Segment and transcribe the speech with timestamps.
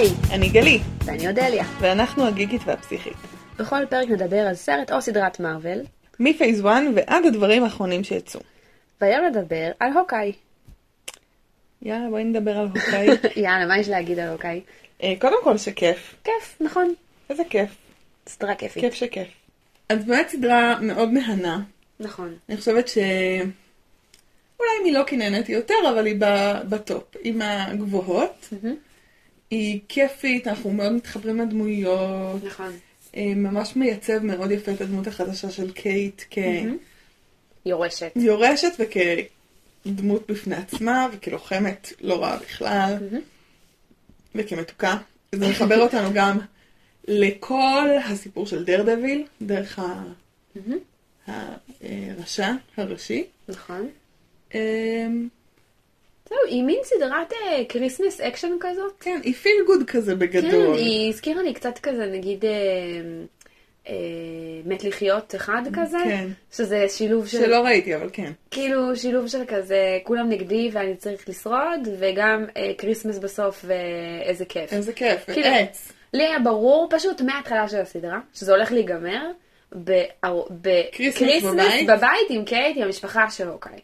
[0.00, 1.64] היי, אני גלי, ואני אודליה.
[1.80, 3.16] ואנחנו הגיקית והפסיכית.
[3.58, 5.78] בכל פרק נדבר על סרט או סדרת מארוול,
[6.20, 8.40] מפייס 1 ועד הדברים האחרונים שיצאו.
[9.00, 10.32] והיום נדבר על הוקאי.
[11.82, 13.06] יאללה, בואי נדבר על הוקאי.
[13.42, 14.60] יאללה, מה יש להגיד על הוקאי?
[15.02, 16.94] אה, קודם כל שכיף, כיף, נכון.
[17.30, 17.70] איזה כיף,
[18.26, 18.82] סדרה כיפית.
[18.84, 19.28] כיף שכיף.
[19.88, 21.60] אז באמת סדרה מאוד מהנה.
[22.00, 22.34] נכון.
[22.48, 22.98] אני חושבת ש...
[24.60, 26.16] אולי מלוקי נהניתי יותר, אבל היא
[26.68, 28.48] ב-top, היא מהגבוהות.
[28.52, 28.76] מהמם.
[29.50, 32.44] היא כיפית, אנחנו מאוד מתחברים לדמויות.
[32.44, 32.72] נכון.
[33.16, 36.76] אה, ממש מייצב מאוד יפה את הדמות החדשה של קייט מהמם.
[37.66, 38.10] יורשת.
[38.14, 43.20] כיורשת וכדמות בפני עצמה וכלוחמת לא רעה בכלל מהמם.
[44.34, 44.96] וכמתוקה.
[45.34, 46.38] זה מחבר אותנו גם
[47.08, 50.02] לכל הסיפור של דרדוויל, דרך ה-
[50.56, 50.78] מהמם.
[51.82, 53.24] הרשע הראשי.
[53.48, 53.88] נכון.
[56.30, 57.32] זהו, היא מין סדרת
[57.68, 58.92] Christmas אקשן כזאת.
[59.00, 60.76] כן, היא feel good כזה כן, בגדול.
[60.76, 62.50] היא הזכירה לי קצת כזה, נגיד, אה,
[63.88, 63.94] אה,
[64.64, 66.28] מת לחיות אחד כזה, כן.
[66.52, 67.38] שזה שילוב של...
[67.38, 68.32] שלא ראיתי, אבל כן.
[68.50, 74.72] כאילו שילוב של כזה, כולם נגדי ואני צריך לשרוד, וגם אה, Christmas בסוף ואיזה כיף.
[74.72, 75.92] איזה כיף, כאילו, עץ.
[76.12, 79.30] לי היה ברור פשוט מההתחלה של הסדרה, שזה הולך להיגמר
[79.72, 81.86] ב-Christmas בבית?
[81.86, 83.80] בבית עם קייט, עם המשפחה של הוקאי.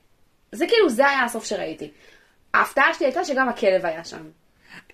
[0.53, 1.91] זה כאילו, זה היה הסוף שראיתי.
[2.55, 4.23] ההפתעה שלי הייתה שגם הכלב היה שם.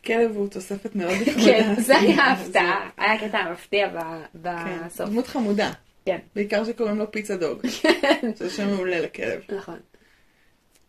[0.04, 1.14] כלב הוא תוספת מאוד
[1.44, 1.82] כן, נחמדה.
[1.82, 2.90] זה היה ההפתעה.
[2.96, 5.08] היה קטע מפתיע כן, בסוף.
[5.08, 5.72] דמות חמודה.
[6.06, 7.66] כן, בעיקר שקוראים לו פיצה דוג.
[8.36, 9.40] זה שם מעולה לכלב.
[9.56, 9.78] נכון.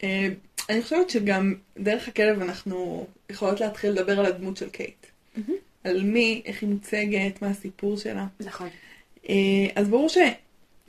[0.03, 0.27] אה,
[0.69, 5.05] אני חושבת שגם דרך הכלב אנחנו יכולות להתחיל לדבר על הדמות של קייט.
[5.83, 8.25] על מי, איך היא מוצגת, מה הסיפור שלה.
[8.39, 8.69] נכון.
[9.29, 9.35] אה,
[9.75, 10.07] אז ברור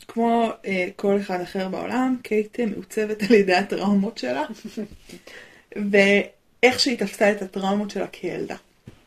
[0.00, 4.44] שכמו אה, כל אחד אחר בעולם, קייט מעוצבת על ידי הטראומות שלה,
[5.76, 8.56] ואיך שהיא תפסה את הטראומות שלה כילדה.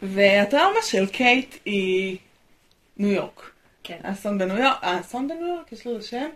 [0.02, 2.18] והטראומה של קייט היא
[2.98, 3.52] ניו יורק.
[3.84, 3.98] כן.
[4.04, 6.30] האסון בניו יורק, האסון בניו יורק, יש לו שם?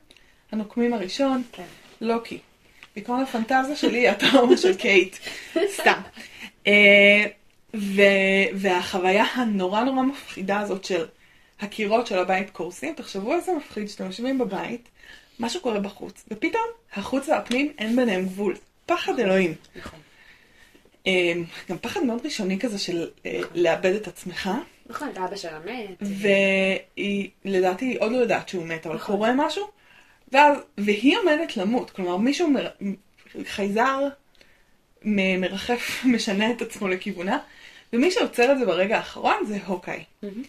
[0.52, 1.64] הנוקמים הראשון, כן.
[2.02, 2.40] לוקי.
[2.96, 5.16] בעיקרון הפנטזיה שלי הטראומה של קייט.
[5.80, 6.02] סתם.
[6.68, 7.26] אה,
[7.76, 11.06] ו- והחוויה הנורא נורא מפחידה הזאת של
[11.60, 14.90] הקירות של הבית קורסים, תחשבו איזה מפחיד שאתם יושבים בבית,
[15.40, 18.56] משהו קורה בחוץ, ופתאום החוץ והפנים אין ביניהם גבול.
[18.86, 19.54] פחד אלוהים.
[19.76, 20.00] נכון.
[21.08, 21.34] אה,
[21.70, 24.50] גם פחד מאוד ראשוני כזה של אה, לאבד את עצמך.
[24.86, 25.98] נכון, את אבא שלה מת.
[26.02, 29.16] והיא, לדעתי, היא עוד לא יודעת שהוא מת, אבל נכון.
[29.16, 29.68] קורה משהו,
[30.32, 32.70] ואז, והיא עומדת למות, כלומר מישהו, מר,
[33.46, 34.08] חייזר
[35.04, 37.38] מ- מרחף, משנה את עצמו לכיוונה,
[37.94, 40.04] ומי שעוצר את זה ברגע האחרון זה הוקאי.
[40.24, 40.44] מהמם.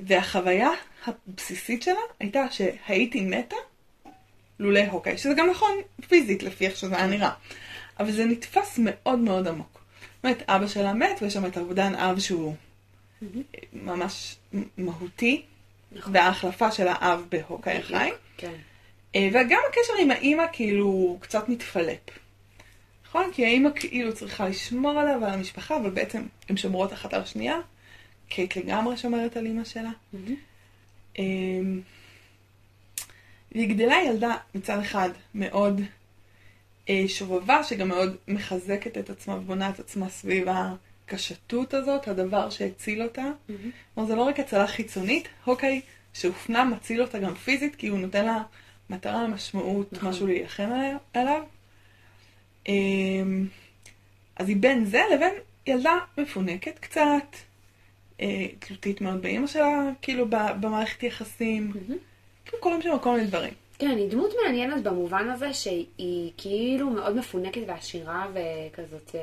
[0.00, 0.70] והחוויה
[1.06, 3.56] הבסיסית שלה הייתה שהייתי מתה
[4.58, 5.70] לולא הוקאי, שזה גם נכון
[6.08, 7.30] פיזית לפי איך שזה היה נראה,
[8.00, 9.73] אבל זה נתפס מאוד מאוד עמוק.
[10.24, 12.54] אומרת, אבא שלה מת, ויש שם את אובדן אב שהוא
[13.72, 14.36] ממש
[14.78, 15.42] מהותי,
[15.92, 16.12] נכון.
[16.16, 18.52] וההחלפה של האב בהוקאי החי, כן.
[19.14, 21.98] אה, וגם הקשר עם האימא כאילו קצת מתפלפ.
[23.08, 23.30] נכון?
[23.32, 27.56] כי האימא כאילו צריכה לשמור עליו ועל המשפחה, אבל בעצם הן שומרות אחת על השנייה.
[28.28, 29.90] קייט לגמרי שומרת על אימא שלה.
[31.18, 31.80] אמ,
[33.52, 35.80] והיא גדלה ילדה מצד אחד מאוד
[37.06, 43.22] שובבה, שגם מאוד מחזקת את עצמה ובונה את עצמה סביב הקשתות הזאת, הדבר שהציל אותה.
[43.48, 43.70] מהמם.
[43.94, 45.80] כלומר, זה לא רק הצלה חיצונית, הוקאי
[46.14, 48.42] שהופנם מציל אותה גם פיזית, כי הוא נותן לה
[48.90, 50.08] מטרה, משמעות, נכון.
[50.08, 50.70] משהו להילחם
[51.14, 51.42] עליו.
[52.68, 53.46] אמ,
[54.36, 55.34] אז היא בין זה לבין
[55.66, 57.36] ילדה מפונקת קצת,
[58.20, 61.72] אה, תלותית מאוד באימא שלה, כאילו במערכת יחסים.
[61.74, 61.98] מהמם.
[62.44, 63.52] כאילו קורים שם כל מיני דברים.
[63.78, 69.14] כן, היא דמות מעניינת במובן הזה שהיא כאילו מאוד מפונקת ועשירה וכזאת...
[69.14, 69.20] אה,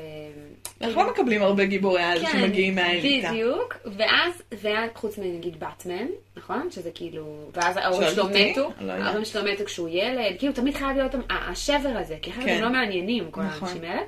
[0.86, 3.28] אנחנו לא מקבלים הרבה גיבורי על שמגיעים מהאליטה.
[3.28, 6.70] כן, בדיוק, ואז, ואז חוץ מנגיד באטמן, נכון?
[6.70, 8.24] שזה כאילו, ואז ההורים שלו?
[8.34, 8.92] מתו, לא.
[8.92, 12.54] ההורים שלו מתו כשהוא ילד, כאילו תמיד חייב להיות השבר הזה, כי אחרת כן.
[12.54, 13.68] הם לא מעניינים, כל נכון.
[13.68, 14.02] האנשים האלה.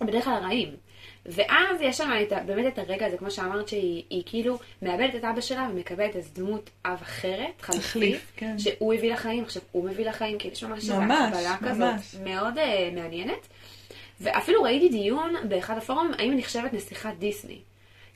[0.00, 0.85] בדרך כלל רעים.
[1.28, 2.10] ואז יש ה-
[2.46, 6.28] באמת את הרגע הזה, כמו שאמרת, שהיא היא כאילו מאבדת את אבא שלה ומקבלת איזו
[6.34, 8.58] דמות אב אחרת, חליפית, כן.
[8.58, 11.56] שהוא הביא לחיים, עכשיו הוא מביא לחיים, כאילו יש ממש איזו הקבלה.
[11.70, 12.60] כזאת מאוד uh,
[12.94, 13.46] מעניינת.
[14.20, 17.58] ואפילו ראיתי דיון באחד הפורומים, האם היא נחשבת נסיכת דיסני.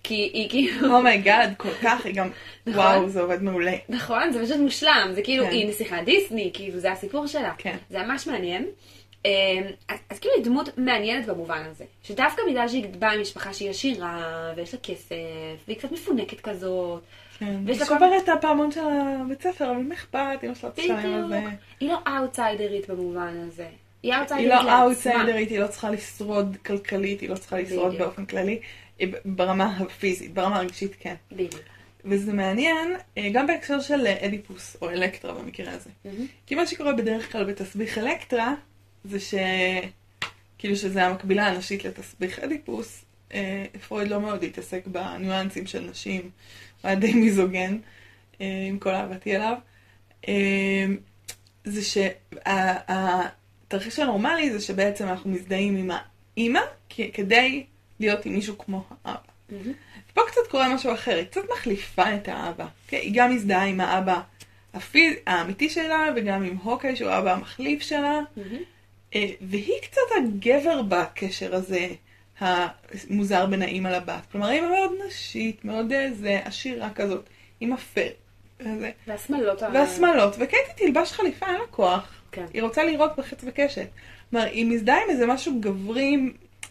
[0.03, 2.31] כי היא כאילו, oh my god, כל כך, היא גם,
[2.67, 2.81] נכון.
[2.85, 3.77] וואו, זה עובד מעולה.
[3.89, 5.51] נכון, זה פשוט מושלם, זה כאילו, כן.
[5.51, 7.53] היא נסיכת דיסני, כאילו, זה הסיפור שלה.
[7.59, 7.77] כן.
[7.91, 8.67] זה ממש מעניין.
[9.25, 9.31] אמ,
[9.89, 14.53] אז, אז כאילו היא דמות מעניינת במובן הזה, שדווקא בגלל שהיא באה ממשפחה שהיא עשירה,
[14.57, 15.15] ויש לה כסף,
[15.67, 17.03] והיא קצת מפונקת כזאת,
[17.39, 17.61] כן.
[17.67, 18.81] היא שוברת את הפעמון של
[19.25, 21.37] הבית ספר, אבל מה אכפת, אמא שלה תשלם על זה.
[21.37, 23.67] בדיוק, היא לא אאוטסיידרית במובן הזה.
[24.03, 24.83] היא היא לא.
[24.83, 27.99] אאוטסיידרית, היא לא צריכה לשרוד כלכלית, היא לא צריכה לשרוד.
[27.99, 28.61] באופן כללי.
[29.25, 31.15] ברמה הפיזית, ברמה הרגשית כן.
[31.33, 31.63] בדיוק.
[32.05, 35.91] וזה מעניין אה, גם בהקשר של אה, אדיפוס, או אלקטרה במקרה הזה.
[36.47, 38.55] כי מה שקורה בדרך כלל בתסביך אלקטרה,
[39.05, 39.35] זה ש...
[40.59, 43.05] כאילו שזה המקבילה הנשית לתסביך אדיפוס,
[43.35, 46.31] אה, פרויד לא מאוד התעסק בניואנסים של נשים, הוא
[46.83, 47.79] היה די מיזוגן,
[48.41, 49.55] אה, עם כל אהבתי אליו.
[50.29, 50.85] אה,
[51.65, 51.83] זה
[52.45, 57.65] שהתרחיש הנורמלי זה שבעצם אנחנו מזדהים עם האימא כדי
[58.01, 59.21] להיות עם מישהו כמו האבא.
[59.49, 59.73] מהמם.
[60.15, 62.67] פה קצת קורה משהו אחר, היא קצת מחליפה את האבא.
[62.89, 62.97] כן?
[62.97, 64.21] היא גם מזדהה עם האבא
[64.75, 65.15] הפיז...
[65.27, 68.63] האמיתי שלה, וגם עם הוקאי שהוא האבא המחליף שלה, מהמם.
[69.15, 71.89] אה, והיא קצת הגבר בקשר הזה,
[72.39, 74.27] המוזר בין האימא לבת.
[74.33, 77.29] כלומר, האימא מאוד נשית, מאוד אה, זה, עשירה כזאת,
[77.61, 78.09] עם הפר.
[79.07, 79.63] והשמלות.
[79.63, 82.13] והשמלות, וקייטי תלבש חליפה, אין לה כוח.
[82.33, 82.45] כן.
[82.55, 83.89] היא רוצה לראות בחץ וקשת.
[84.31, 86.17] כלומר, היא מזדהה עם איזה משהו גברי,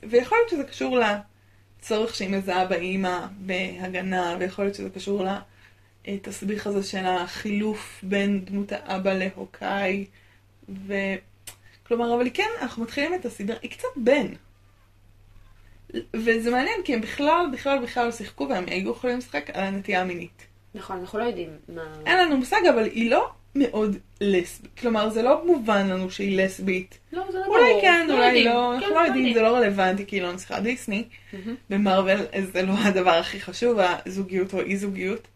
[0.03, 5.24] ויכול להיות שזה קשור לצורך שהיא מזהה באימא בהגנה, ויכול להיות שזה קשור
[6.07, 10.06] לתסביך הזה של החילוף בין דמות האבא להוקאי,
[10.69, 10.94] ו...
[11.89, 14.27] כלומר, אבל היא כן, אנחנו מתחילים את הסדרה, היא קצת בן.
[16.15, 20.01] וזה מעניין, כי הם בכלל, בכלל, בכלל לא שיחקו, והם היו יכולים לשחק על הנטייה
[20.01, 20.47] המינית.
[20.75, 21.81] נכון, אנחנו לא יודעים מה...
[22.06, 24.80] אין לנו מושג, אבל היא לא מאוד לסבית.
[24.80, 27.00] כלומר, זה לא מובן לנו שהיא לסבית.
[27.13, 27.81] לא, זה לא אולי ברור.
[27.81, 28.47] כן, אולי יודעים.
[28.47, 31.03] לא, כן, אנחנו לא יודעים, זה לא רלוונטי, כי היא לא נצחה דיסני.
[31.33, 31.56] מהמם.
[31.69, 32.19] במרוויל
[32.53, 35.27] זה לא הדבר הכי חשוב, הזוגיות או אי זוגיות.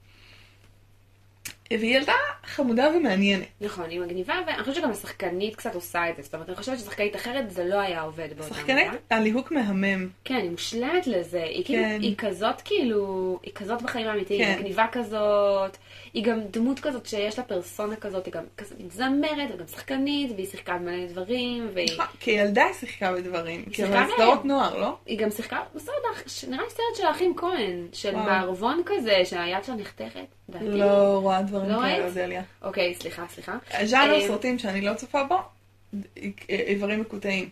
[1.79, 2.13] והיא ילדה
[2.45, 3.45] חמודה ומעניינת.
[3.61, 6.21] נכון, היא מגניבה, ואני חושבת שגם השחקנית קצת עושה את זה.
[6.21, 8.97] זאת אומרת, אני חושבת ששחקנית אחרת זה לא היה עובד באותה שחקנית, מידה.
[9.09, 10.09] הליהוק מהמם.
[10.23, 11.43] כן, היא מושלמת לזה.
[11.43, 11.99] היא כאילו, כן.
[12.01, 14.49] היא כזאת כאילו, היא כזאת בחיים האמיתיים, כן.
[14.49, 15.77] היא מגניבה כזאת.
[16.13, 20.47] היא גם דמות כזאת שיש לה פרסונה כזאת, היא גם כזאת זמרת, וגם שחקנית, והיא
[20.47, 23.65] שיחקה במלא דברים, והיא נכון, כילדה היא שיחקה בדברים.
[23.65, 24.47] כי שיחקה אבל סדרות בהם.
[24.47, 24.97] נוער, לא?
[25.05, 25.95] היא גם שיחקה בסרט,
[26.47, 28.15] נראה לי סרט של האחים כהן, של.
[28.15, 30.25] מערבון כזה, שהיד שלה נחתכת.
[30.49, 30.65] לדעתי.
[30.65, 32.05] לא רואה דברים לא כאלה?
[32.05, 32.43] אודליה.
[32.61, 33.57] אוקיי, סליחה, סליחה.
[33.71, 35.37] הז'אנר אה, סרטים שאני לא צופה בו,
[36.49, 37.49] איברים מקוטעים.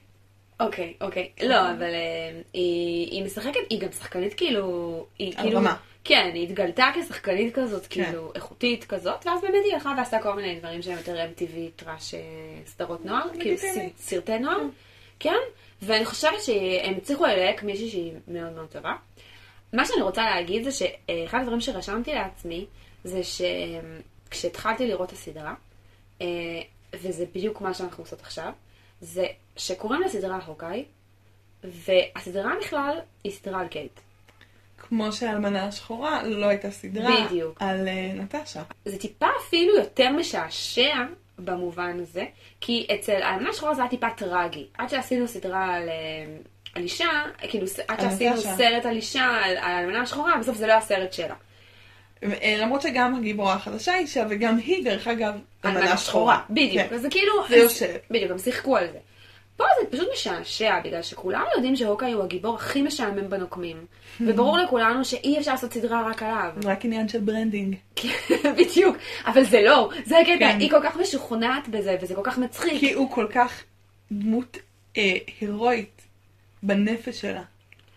[0.59, 1.29] אוקיי, אוקיי.
[1.43, 5.05] לא, אבל אה, היא היא משחקת, היא גם שחקנית כאילו...
[5.19, 5.59] היא על כאילו...
[5.59, 5.75] רמה.
[6.03, 8.06] כן, היא התגלתה כשחקנית כזאת, כן.
[8.06, 12.13] כאילו, איכותית כזאת, ואז באמת היא הלכה ועשתה כל מיני דברים שהם יותר MTV, טראש,
[12.13, 12.19] אה,
[12.65, 13.57] סדרות נוער, כאילו
[13.98, 14.59] סרטי נוער,
[15.19, 15.38] כן,
[15.81, 18.95] ואני חושבת שהם הצליחו ללהק מישהי שהיא מאוד מאוד טובה.
[19.74, 22.65] מה שאני רוצה להגיד זה שאחד הדברים שרשמתי לעצמי,
[23.04, 25.54] זה שכשהתחלתי לראות את הסדרה,
[26.21, 26.27] אה,
[26.94, 28.51] וזה בדיוק מה שאנחנו עושות עכשיו,
[29.01, 29.25] זה
[29.57, 30.86] שקוראים לסדרה הוקאי,
[31.63, 34.00] והסדרה בכלל היא סדרה על קייט.
[34.91, 37.57] כמו שהאלמנה השחורה לא הייתה סדרה בדיוק.
[37.61, 38.61] על אה, נטשה.
[38.85, 40.95] זה טיפה אפילו יותר משעשע
[41.39, 42.25] במובן הזה,
[42.61, 44.65] כי אצל האלמנה השחורה זה היה טיפה טרגי.
[44.77, 46.25] עד שעשינו סדרה על, אה,
[46.75, 48.55] על אישה, כאילו עד שעשינו נטשה.
[48.55, 51.35] סרט על אישה, על האלמנה השחורה, בסוף זה לא הסרט שלה.
[52.23, 55.33] אה, למרות שגם הגיבורה החדשה אישה, וגם היא, דרך אגב,
[55.65, 56.41] אלמנה שחורה.
[56.49, 56.95] בדיוק, כן.
[56.95, 57.33] אז זה כאילו...
[57.49, 57.95] זה יושב.
[58.09, 58.99] בדיוק, הם שיחקו על זה.
[59.61, 63.85] פה זה פשוט משעשע, בגלל שכולנו יודעים שהוקאי הוא הגיבור הכי משעמם בנוקמים.
[64.27, 66.51] וברור לכולנו שאי אפשר לעשות סדרה רק עליו.
[66.63, 67.75] רק עניין של branding.
[68.59, 70.57] בדיוק, אבל זה לא, זה הקטע, כן.
[70.59, 72.79] היא כל כך משוכנעת בזה, וזה כל כך מצחיק.
[72.79, 73.63] כי הוא כל כך
[74.11, 74.57] דמות
[74.97, 76.01] אה, הירואית
[76.63, 77.41] בנפש שלה.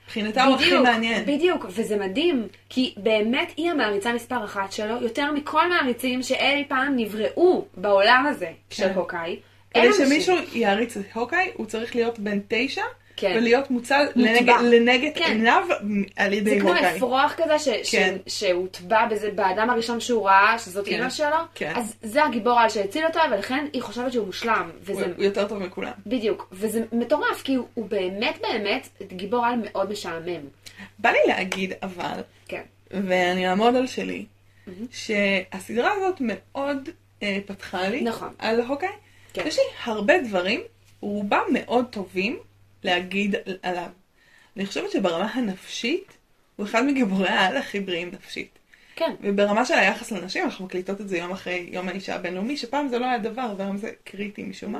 [0.04, 1.25] מבחינתה הוא הכי מעניין.
[1.26, 6.97] בדיוק, וזה מדהים, כי באמת היא המעריצה מספר אחת שלו, יותר מכל מעריצים שאי פעם
[6.97, 8.94] נבראו בעולם הזה של כן.
[8.94, 9.37] הוקאי.
[9.75, 9.93] כדי.
[10.07, 12.83] שמישהו יעריץ את הוקאי, הוא צריך להיות בן תשע,
[13.16, 13.35] כן.
[13.37, 14.07] ולהיות מוצל.
[14.16, 15.25] לנגד, לנגד כן.
[15.25, 15.62] עיניו
[16.16, 16.97] על ידי זה כמו הוקאי.
[16.97, 18.16] אפרוח כזה ש- ש- כן.
[18.26, 20.93] שהוטבע בזה באדם הראשון שהוא ראה, שזאת כן.
[20.95, 21.73] אימא שלו, כן.
[21.76, 24.71] אז זה הגיבור על שהציל אותה, ולכן היא חושבת שהוא מושלם.
[24.83, 25.93] וזה הוא יותר טוב מכולם.
[26.07, 30.40] בדיוק, וזה מטורף, כי הוא, הוא באמת באמת גיבור על מאוד משעמם.
[30.99, 32.62] בא לי להגיד אבל, כן.
[32.90, 34.25] ואני אעמוד על שלי,
[34.90, 36.88] שהסדרה הזאת מאוד
[37.23, 38.28] אה, פתחה לי נכון.
[38.38, 38.88] על הוקאי.
[39.35, 39.47] כן.
[39.47, 40.61] יש לי הרבה דברים,
[41.00, 42.38] רובם מאוד טובים,
[42.85, 43.88] להגיד עליו.
[44.57, 46.12] אני חושבת שברמה הנפשית,
[46.57, 48.59] הוא אחד מגיבורי העל הכי בריאים נפשית.
[48.97, 49.14] כן.
[49.21, 52.99] וברמה של היחס לנשים, אנחנו מקליטות את זה יום אחרי יום האישה הבינלאומי, שפעם זה
[52.99, 54.79] לא היה דבר, והיום זה קריטי משום מה.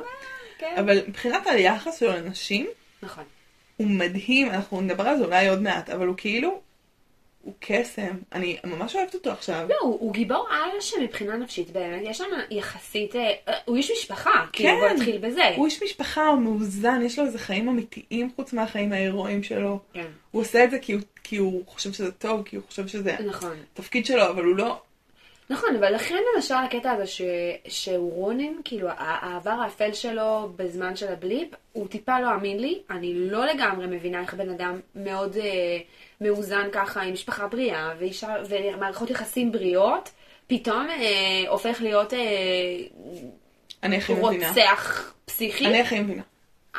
[0.57, 0.75] כן.
[0.79, 2.67] אבל מבחינת היחס שלו לנשים,
[3.03, 3.23] נכון.
[3.77, 6.61] הוא מדהים, אנחנו נדבר על זה אולי עוד מעט, אבל הוא כאילו,
[7.45, 8.15] הוא קסם.
[8.33, 9.65] אני ממש אוהבת אותו עכשיו.
[9.69, 13.91] לא, הוא, הוא גיבור על שמבחינה נפשית באמת, יש שם יחסית, אה, אה, הוא איש
[13.91, 15.49] משפחה, כאילו בוא נתחיל בזה.
[15.55, 19.79] הוא איש משפחה, הוא מאוזן, יש לו איזה חיים אמיתיים חוץ מהחיים ההירואיים שלו.
[19.93, 20.05] כן.
[20.31, 23.15] הוא עושה את זה כי הוא, כי הוא חושב שזה טוב, כי הוא חושב שזה
[23.25, 23.57] נכון.
[23.73, 24.81] התפקיד שלו, אבל הוא לא...
[25.49, 27.21] נכון, אבל לכן למשל הקטע הזה ש...
[27.67, 32.81] שהוא רונין, כאילו העבר האפל שלו בזמן של הבליפ, הוא טיפה לא אמין לי.
[32.89, 35.77] אני לא לגמרי מבינה איך בן אדם מאוד אה,
[36.21, 40.11] מאוזן ככה עם משפחה בריאה ואישה, ומערכות יחסים בריאות,
[40.47, 42.19] פתאום אה, הופך להיות אה,
[43.83, 44.49] אני הכי מבינה.
[44.49, 45.65] רוצח פסיכי.
[45.67, 46.21] אני הכי מבינה.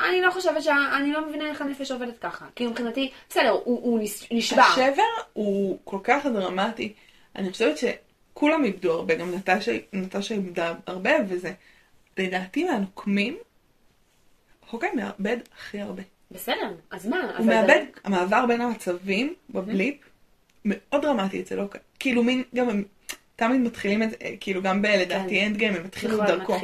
[0.05, 0.67] אני לא חושבת ש...
[0.97, 2.47] אני לא מבינה איך הנפש עובדת ככה.
[2.57, 4.63] כאילו מבחינתי, בסדר, הוא, הוא נש- נשבר.
[4.63, 5.03] השבר
[5.33, 6.93] הוא כל כך דרמטי.
[7.37, 9.35] אני חושבת שכולם איבדו הרבה, גם
[9.93, 11.53] נטשה, איבדה הרבה, וזה,
[12.19, 13.37] לדעתי מהנוקמים,
[14.71, 16.03] הוקאי מאבד הכי הרבה.
[16.31, 17.31] בסדר, אז מה?
[17.39, 19.95] הוא מאבד, זה- המעבר בין המצבים בבליפ,
[20.65, 21.81] מאוד דרמטי אצל הוקאי.
[21.99, 22.85] כאילו מין, גם הם
[23.37, 25.87] תמיד מתחילים את זה, כאילו גם בלדעתי אנד גיים, הם נכון.
[25.87, 26.55] מתחילים דרכו.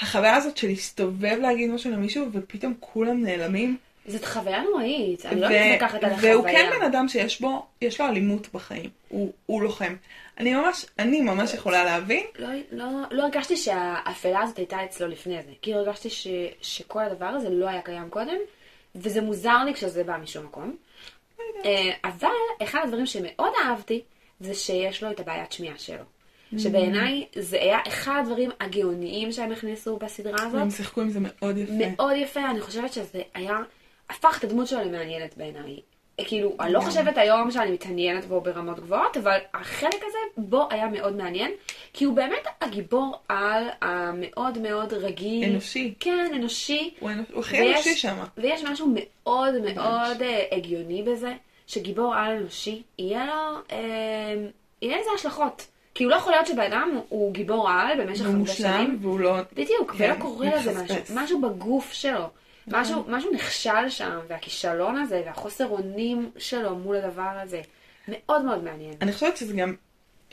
[0.00, 3.76] החוויה הזאת של להסתובב להגיד משהו למישהו, ופתאום כולם נעלמים.
[4.06, 6.32] זאת חוויה נוראית, אני לא ו- מתווכחת על החוויה.
[6.38, 9.94] והוא כן בן אדם שיש בו, יש לו אלימות בחיים, הוא, הוא לוחם.
[10.38, 15.34] אני ממש, אני ממש יכולה להבין, לא, לא, לא הרגשתי שהאפלה הזאת הייתה אצלו לפני
[15.42, 15.50] זה.
[15.62, 16.26] כאילו הרגשתי ש,
[16.62, 18.36] שכל הדבר הזה לא היה קיים קודם,
[18.96, 20.76] וזה מוזר לי כשזה בא משום מקום.
[21.64, 22.28] אה, אבל
[22.62, 24.02] אחד הדברים שמאוד אהבתי,
[24.40, 26.04] זה שיש לו את הבעיית שמיעה שלו.
[26.58, 30.60] שבעיניי זה היה אחד הדברים הגאוניים שהם הכניסו בסדרה הזאת.
[30.60, 31.72] הם שיחקו עם זה מאוד יפה.
[31.72, 33.56] מאוד יפה, אני חושבת שזה היה,
[34.10, 35.80] הפך את הדמות שלו למעניינת בעיניי.
[36.24, 40.86] כאילו, אני לא חושבת היום שאני מתעניינת בו ברמות גבוהות, אבל החלק הזה בו היה
[40.88, 41.50] מאוד מעניין,
[41.92, 45.50] כי הוא באמת הגיבור על המאוד מאוד רגיל.
[45.50, 45.94] אנושי.
[46.00, 46.94] כן, אנושי.
[47.00, 48.16] הוא אנוש- הוא הכי אנושי שם.
[48.38, 51.32] ויש משהו מאוד מאוד אה, הגיוני בזה,
[51.66, 53.32] שגיבור על אנושי, יהיה לו,
[53.72, 53.78] אה,
[54.82, 55.66] יהיה לזה השלכות.
[55.94, 58.98] כאילו לא יכול להיות שבן אדם הוא- הוא גיבור על במשך והוא הרבה מושלם, שנים.
[59.02, 59.36] והוא לא...
[59.52, 60.96] בדיוק, כן, ולא קורה לזה משהו.
[61.14, 62.24] משהו בגוף שלו.
[62.66, 67.60] משהו, משהו נכשל שם, והכישלון הזה, והחוסר אונים שלו מול הדבר הזה.
[68.08, 68.94] מאוד מאוד מעניין.
[69.02, 69.74] אני חושבת שזה גם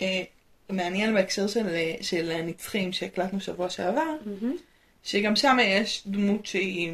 [0.02, 0.24] אה,
[0.70, 4.16] מעניין בהקשר של, אה, של הנצחים שהקלטנו שבוע שעבר,
[5.04, 6.92] שגם שם יש דמות שהיא,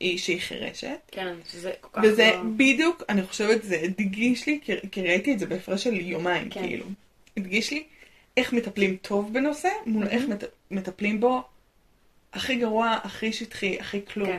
[0.00, 0.98] היא- שהיא חירשת.
[1.12, 2.42] כן, שזה כל כך וזה לא...
[2.56, 4.60] בדיוק, אני חושבת, זה הדגיש לי,
[4.92, 6.60] כי, ראיתי את זה בהפרש של יומיים, כן.
[6.62, 6.86] כאילו.
[7.36, 7.84] הדגיש לי
[8.36, 11.42] איך מטפלים טוב בנושא, מול איך מט, מטפלים בו
[12.32, 14.28] הכי גרוע, הכי שטחי, הכי כלום.
[14.28, 14.38] כן.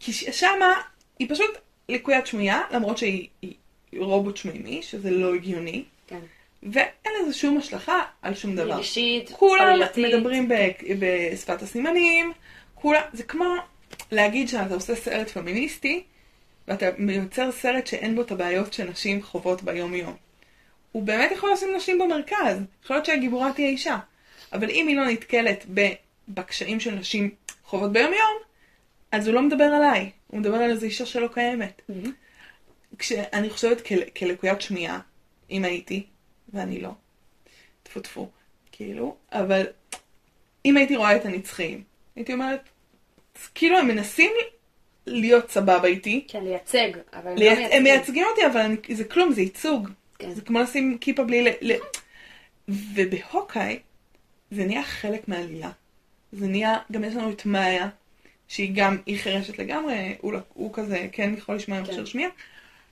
[0.00, 0.74] כי שמה
[1.18, 1.50] היא פשוט
[1.88, 6.18] לקוית שמיעה, למרות שהיא היא רובוט שמימי, שזה לא הגיוני, כן.
[6.62, 8.74] ואין לזה שום השלכה על שום דבר.
[8.74, 10.14] רגשית, כולם עלילתית.
[10.14, 12.32] מדברים ב- בשפת הסימנים,
[12.74, 13.54] כולם, זה כמו
[14.12, 16.02] להגיד שאתה עושה סרט פמיניסטי,
[16.68, 20.16] ואתה מייצר סרט שאין בו את הבעיות שנשים חוות ביום יום.
[20.92, 23.98] הוא באמת יכול לשים נשים במרכז, יכול להיות שהגיבורה תהיה אישה,
[24.52, 25.66] אבל אם היא לא נתקלת
[26.28, 27.30] בקשיים של נשים
[27.64, 28.47] חוות ביום יום,
[29.12, 31.82] אז הוא לא מדבר עליי, הוא מדבר על איזו אישה שלא קיימת.
[31.88, 32.12] מהמם.
[32.98, 35.00] כשאני חושבת כל- כלקוית שמיעה,
[35.50, 36.06] אם הייתי,
[36.52, 36.90] ואני לא,
[37.82, 38.28] טפו טפו,
[38.72, 39.66] כאילו, אבל
[40.64, 41.82] אם הייתי רואה את הנצחים,
[42.16, 42.60] הייתי אומרת,
[43.54, 44.30] כאילו הם מנסים
[45.06, 47.44] להיות סבבה איתי, כן, לייצג, אבל הם לא.
[47.44, 47.68] מייצגים.
[47.72, 48.76] הם מייצגים אותי, אבל אני...
[48.94, 49.88] זה כלום, זה ייצוג.
[50.18, 50.34] כן.
[50.34, 51.48] זה כמו לשים כיפה בלי ל...
[51.60, 51.72] ל...
[52.68, 53.78] ובהוקאי
[54.50, 55.70] זה נהיה חלק מהעלילה.
[56.32, 57.88] זה נהיה, גם יש לנו את מאיה,
[58.48, 61.84] שהיא גם, היא חירשת לגמרי, הוא, לא- הוא כזה כן יכול לשמוע עם.
[61.84, 62.30] מכשיר שמיעה,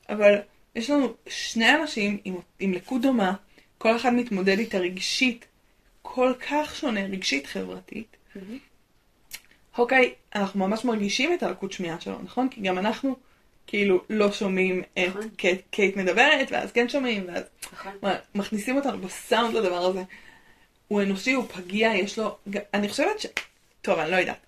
[0.09, 0.35] אבל
[0.75, 3.35] יש לנו שני אנשים עם, עם לקות דומה,
[3.79, 5.45] כל אחד מתמודד איתה רגשית,
[6.03, 8.17] כל כך שונה, רגשית חברתית.
[8.35, 8.59] מהמם.
[9.77, 12.49] הוקאי, אנחנו ממש מרגישים את הלקות שמיעה שלו, נכון?
[12.49, 13.17] כי גם אנחנו
[13.67, 15.29] כאילו לא שומעים את נכון.
[15.37, 17.93] קייט, קייט מדברת, ואז כן שומעים, ואז נכון.
[18.35, 20.03] מכניסים אותנו בסאונד לדבר הזה.
[20.89, 22.39] הוא אנושי, הוא פגיע, יש לו...
[22.75, 23.27] אני חושבת ש...
[23.83, 24.46] טוב, אני לא יודעת.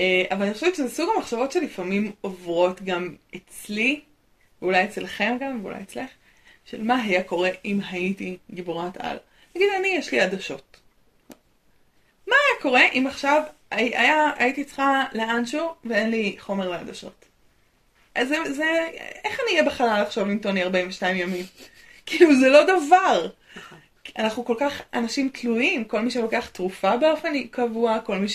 [0.00, 4.00] אה, אבל אני חושבת שזה סוג המחשבות שלפעמים עוברות גם אצלי,
[4.62, 6.10] ואולי אצלכם גם, ואולי אצלך,
[6.64, 9.16] של מה היה קורה אם הייתי גיבורת על.
[9.56, 10.76] נגיד, אני, יש לי עדשות.
[12.26, 17.24] מה היה קורה אם עכשיו הי- היה, הייתי צריכה לאנשהו ואין לי חומר לעדשות?
[18.14, 18.64] אז זה, זה,
[19.24, 21.44] איך אני אהיה בחלל עכשיו עם טוני 42 ימים?
[22.06, 23.28] כאילו, זה לא דבר.
[24.18, 28.26] אנחנו כל כך אנשים תלויים, כל מי שלוקח תרופה באופן קבוע, כל מי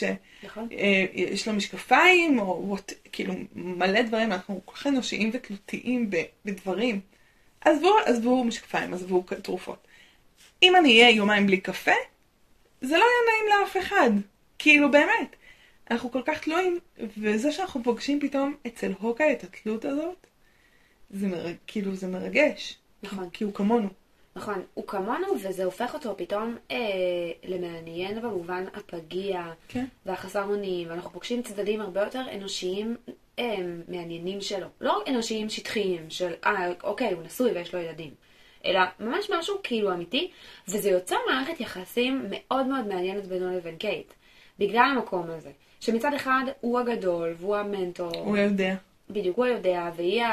[0.44, 0.68] נכון.
[0.70, 6.10] שיש לו משקפיים, או what, כאילו מלא דברים, אנחנו כל כך אנושיים ותלותיים
[6.46, 7.00] בדברים.
[7.62, 9.88] עזבו, עזבו משקפיים, עזבו תרופות.
[10.64, 11.92] אם אני אהיה יומיים בלי קפה,
[12.82, 14.10] זה לא יהיה נעים לאף אחד.
[14.60, 15.36] כאילו באמת.
[15.92, 16.80] אנחנו כל כך תלויים,
[17.18, 20.28] וזה שאנחנו פוגשים פתאום אצל הוקה את התלות הזאת,
[21.10, 21.56] זה מרג...
[21.68, 22.78] כאילו זה מרגש.
[23.04, 23.30] נכון.
[23.30, 23.90] כי הוא כמונו.
[24.36, 26.78] נכון, הוא כמונו, וזה הופך אותו פתאום אה,
[27.44, 29.86] למעניין במובן הפגיע כן.
[30.06, 32.98] והחסר אונים, ואנחנו פוגשים צדדים הרבה יותר אנושיים
[33.40, 33.56] אה,
[33.88, 34.68] מעניינים שלו.
[34.82, 38.14] לא אנושיים שטחיים, של אה, אוקיי, הוא נשוי ויש לו ילדים.
[38.66, 40.32] אלא ממש משהו כאילו אמיתי,
[40.68, 44.14] וזה יוצר מערכת יחסים מאוד מאוד מעניינת בינו לבין קייט.
[44.60, 45.52] בגלל המקום הזה.
[45.80, 48.18] שמצד אחד הוא הגדול, והוא המנטור.
[48.18, 48.76] הוא יודע.
[49.14, 50.24] בדיוק, הוא יודע, והיא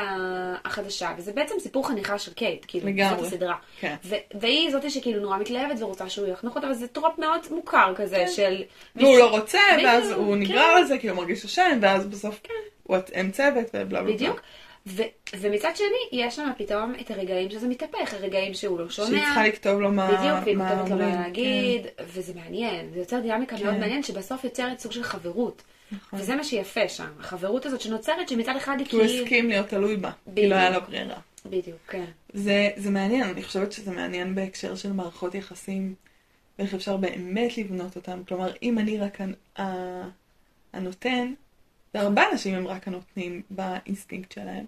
[0.65, 3.17] החדשה, וזה בעצם סיפור חניכה של קייט, כאילו, לגמרי.
[3.17, 3.55] זאת הסדרה.
[3.81, 3.95] כן.
[4.41, 8.63] והיא זאתי שכאילו נורא מתלהבת ורוצה שהוא יחנוך אותה, וזה trope מאוד מוכר כזה של...
[8.97, 10.41] והוא לא רוצה, ואז הוא כן.
[10.41, 12.41] נגרר לזה כי הוא מרגיש אשם, ואז בסוף
[12.83, 14.15] הוא הם צוות ובלה בלה בלה.
[14.15, 14.41] בדיוק.
[14.89, 15.03] ו-
[15.41, 19.09] ומצד שני, יש שם פתאום את הרגעים שזה מתהפך, הרגעים שהוא לא שומע.
[19.09, 23.21] שהיא צריכה לכתוב לו מה בדיוק, והיא כותבת לו מה להגיד, וזה מעניין, זה יוצר
[23.21, 23.81] דינמיקה מאוד כן.
[23.81, 25.63] מעניינת, שבסוף יוצרת סוג של חברות.
[25.93, 26.21] נכון.
[26.21, 29.23] וזה מה שיפה שם, החברות הזאת שנוצרת, שמצד אחד היא כי הוא כאילו...
[29.23, 31.21] הסכים להיות תלוי בה, כי לא היה לו ברירה.
[31.47, 32.05] בדיוק, כן.
[32.33, 35.95] זה, זה מעניין, אני חושבת שזה מעניין בהקשר של מערכות יחסים,
[36.59, 38.23] ואיך אפשר באמת לבנות אותם.
[38.29, 39.19] כלומר, אם אני רק
[40.73, 41.33] הנותן,
[41.95, 44.65] והרבה אנשים הם רק הנותנים באינסטינקט שלהם,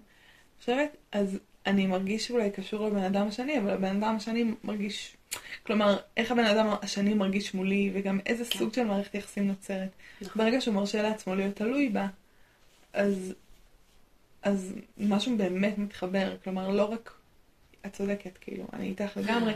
[0.61, 5.17] חושבת, אז אני מרגיש אולי קשור לבן אדם השני, אבל הבן אדם השני מרגיש,
[5.63, 8.59] כלומר, איך הבן אדם השני מרגיש מולי, וגם איזה כן.
[8.59, 9.89] סוג של מערכת יחסים נוצרת.
[10.21, 10.43] נכון.
[10.43, 12.07] ברגע שהוא מרשה לעצמו להיות תלוי בה,
[12.93, 13.33] אז,
[14.41, 17.13] אז משהו באמת מתחבר, כלומר לא רק,
[17.85, 19.53] את צודקת, כאילו, אני איתך לגמרי,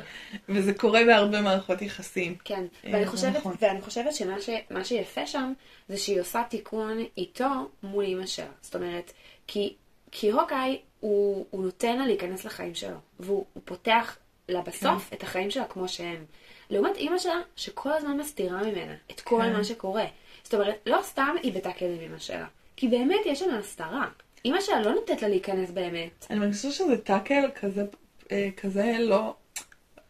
[0.50, 2.36] וזה קורה בהרבה מערכות יחסים.
[2.44, 3.56] כן, אה, ואני חושבת, נכון.
[3.62, 4.50] ואני חושבת שמה ש,
[4.84, 5.54] שיפה שם,
[5.90, 8.52] זה שהיא עושה תיקון איתו מול אימא שלה.
[8.62, 9.14] זאת אומרת,
[9.48, 9.76] כי,
[10.18, 14.18] כי הוקאי, הוא, הוא נותן לה להיכנס לחיים שלו, והוא הוא פותח
[14.50, 15.16] לה בסוף כן.
[15.16, 16.26] את החיים שלה כמו שהם.
[16.70, 19.54] לעומת אימא שלה, שכל הזמן מסתירה ממנה את כל כן.
[19.54, 20.06] מה שקורה.
[20.44, 22.46] זאת אומרת, לא סתם היא בתקל עם אימא שלה,
[22.76, 24.10] כי באמת יש שם הסתרה.
[24.46, 26.26] אימא שלה לא נותנת לה להיכנס באמת.
[26.30, 27.86] אני מרגישה שזה טאקל כזה,
[28.32, 29.36] אה, כזה לא,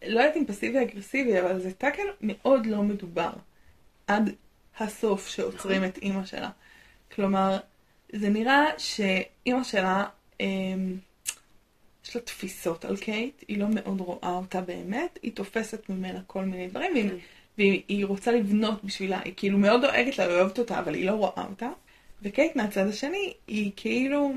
[0.06, 3.32] לא יודעת אם פסיבי אגרסיבי, אבל זה טאקל מאוד לא מדובר.
[4.08, 4.36] עד
[4.80, 5.90] הסוף שעוצרים נכון.
[5.90, 6.50] את אימא שלה.
[7.16, 7.58] כלומר,
[8.14, 10.06] זה נראה שאימא שלה,
[10.40, 10.98] אמ,
[12.06, 16.46] יש לה תפיסות על קייט, היא לא מאוד רואה אותה באמת, היא תופסת ממנה כל
[16.46, 17.16] מיני דברים, והיא, כן.
[17.58, 21.06] והיא היא רוצה לבנות בשבילה, היא כאילו מאוד דואגת לה, היא אוהבת אותה, אבל היא
[21.06, 21.70] לא רואה אותה.
[22.22, 24.34] וקייט מהצד השני, היא כאילו